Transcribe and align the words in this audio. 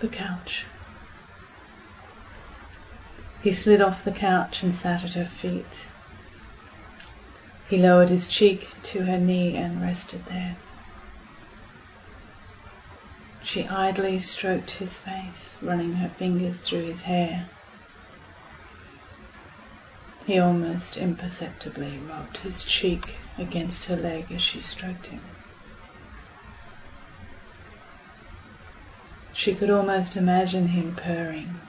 The 0.00 0.08
couch. 0.08 0.64
He 3.42 3.52
slid 3.52 3.80
off 3.80 4.04
the 4.04 4.12
couch 4.12 4.62
and 4.62 4.74
sat 4.74 5.04
at 5.04 5.14
her 5.14 5.26
feet. 5.26 5.86
He 7.68 7.78
lowered 7.78 8.08
his 8.08 8.28
cheek 8.28 8.68
to 8.84 9.04
her 9.04 9.18
knee 9.18 9.56
and 9.56 9.80
rested 9.82 10.24
there. 10.26 10.56
She 13.42 13.66
idly 13.68 14.18
stroked 14.20 14.72
his 14.72 14.94
face, 14.94 15.48
running 15.62 15.94
her 15.94 16.08
fingers 16.08 16.56
through 16.62 16.84
his 16.84 17.02
hair. 17.02 17.46
He 20.26 20.38
almost 20.38 20.96
imperceptibly 20.96 21.98
rubbed 21.98 22.38
his 22.38 22.64
cheek 22.64 23.16
against 23.38 23.84
her 23.84 23.96
leg 23.96 24.32
as 24.32 24.42
she 24.42 24.60
stroked 24.60 25.06
him. 25.06 25.20
She 29.44 29.54
could 29.54 29.68
almost 29.68 30.16
imagine 30.16 30.68
him 30.68 30.96
purring, 30.96 31.60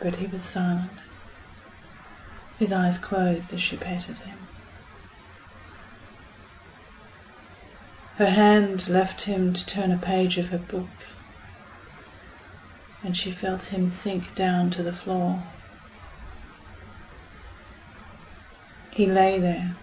but 0.00 0.16
he 0.16 0.26
was 0.26 0.42
silent. 0.42 1.00
His 2.58 2.72
eyes 2.72 2.96
closed 2.96 3.52
as 3.52 3.60
she 3.60 3.76
petted 3.76 4.16
him. 4.16 4.38
Her 8.16 8.30
hand 8.30 8.88
left 8.88 9.20
him 9.24 9.52
to 9.52 9.66
turn 9.66 9.92
a 9.92 9.98
page 9.98 10.38
of 10.38 10.48
her 10.48 10.56
book, 10.56 10.88
and 13.04 13.14
she 13.14 13.32
felt 13.32 13.64
him 13.64 13.90
sink 13.90 14.34
down 14.34 14.70
to 14.70 14.82
the 14.82 14.94
floor. 14.94 15.42
He 18.92 19.04
lay 19.04 19.38
there, 19.38 19.76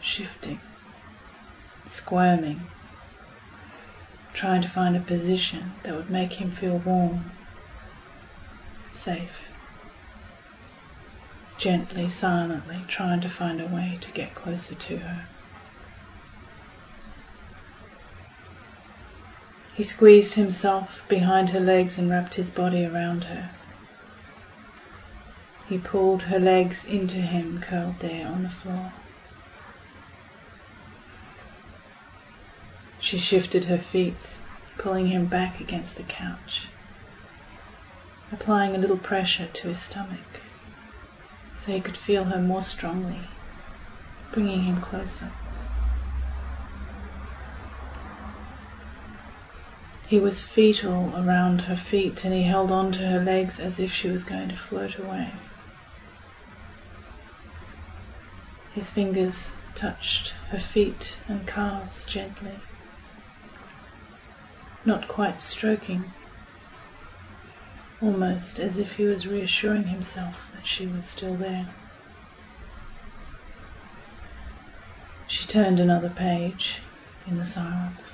shifting, 0.00 0.60
squirming, 1.90 2.62
trying 4.32 4.62
to 4.62 4.68
find 4.68 4.96
a 4.96 5.00
position 5.00 5.72
that 5.82 5.94
would 5.94 6.10
make 6.10 6.34
him 6.34 6.50
feel 6.50 6.78
warm, 6.78 7.30
safe, 8.92 9.48
gently, 11.58 12.08
silently 12.08 12.82
trying 12.88 13.20
to 13.20 13.28
find 13.28 13.60
a 13.60 13.66
way 13.66 13.98
to 14.00 14.10
get 14.12 14.34
closer 14.34 14.74
to 14.74 14.98
her. 14.98 15.26
He 19.74 19.84
squeezed 19.84 20.34
himself 20.34 21.04
behind 21.08 21.50
her 21.50 21.60
legs 21.60 21.96
and 21.96 22.10
wrapped 22.10 22.34
his 22.34 22.50
body 22.50 22.84
around 22.84 23.24
her. 23.24 23.50
He 25.68 25.78
pulled 25.78 26.22
her 26.24 26.38
legs 26.38 26.84
into 26.84 27.16
him, 27.16 27.60
curled 27.60 28.00
there 28.00 28.26
on 28.26 28.42
the 28.42 28.50
floor. 28.50 28.92
She 33.02 33.18
shifted 33.18 33.64
her 33.64 33.78
feet, 33.78 34.36
pulling 34.78 35.08
him 35.08 35.26
back 35.26 35.58
against 35.60 35.96
the 35.96 36.04
couch, 36.04 36.66
applying 38.30 38.76
a 38.76 38.78
little 38.78 38.96
pressure 38.96 39.48
to 39.52 39.68
his 39.68 39.80
stomach 39.80 40.40
so 41.58 41.72
he 41.72 41.80
could 41.80 41.96
feel 41.96 42.24
her 42.26 42.40
more 42.40 42.62
strongly, 42.62 43.26
bringing 44.30 44.62
him 44.62 44.80
closer. 44.80 45.30
He 50.06 50.20
was 50.20 50.40
fetal 50.42 51.12
around 51.16 51.62
her 51.62 51.76
feet 51.76 52.24
and 52.24 52.32
he 52.32 52.44
held 52.44 52.70
on 52.70 52.92
to 52.92 53.08
her 53.08 53.20
legs 53.20 53.58
as 53.58 53.80
if 53.80 53.92
she 53.92 54.08
was 54.10 54.22
going 54.22 54.48
to 54.50 54.56
float 54.56 54.96
away. 54.96 55.32
His 58.76 58.90
fingers 58.90 59.48
touched 59.74 60.28
her 60.50 60.60
feet 60.60 61.16
and 61.28 61.48
calves 61.48 62.04
gently, 62.04 62.60
not 64.84 65.08
quite 65.08 65.40
stroking, 65.40 66.12
almost 68.00 68.58
as 68.58 68.78
if 68.78 68.92
he 68.92 69.04
was 69.04 69.26
reassuring 69.26 69.84
himself 69.84 70.50
that 70.54 70.66
she 70.66 70.86
was 70.86 71.04
still 71.04 71.36
there. 71.36 71.68
She 75.28 75.46
turned 75.46 75.78
another 75.78 76.10
page 76.10 76.80
in 77.26 77.38
the 77.38 77.46
silence. 77.46 78.11